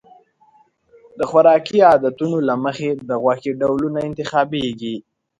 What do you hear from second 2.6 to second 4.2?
مخې د غوښې ډولونه